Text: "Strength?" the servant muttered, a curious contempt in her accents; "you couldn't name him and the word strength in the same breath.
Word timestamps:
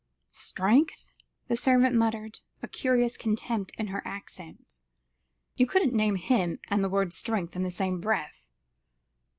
"Strength?" 0.31 1.11
the 1.47 1.55
servant 1.55 1.95
muttered, 1.95 2.39
a 2.63 2.67
curious 2.67 3.17
contempt 3.17 3.71
in 3.77 3.85
her 3.89 4.01
accents; 4.03 4.83
"you 5.55 5.67
couldn't 5.67 5.93
name 5.93 6.15
him 6.15 6.57
and 6.69 6.83
the 6.83 6.89
word 6.89 7.13
strength 7.13 7.55
in 7.55 7.61
the 7.61 7.69
same 7.69 8.01
breath. 8.01 8.47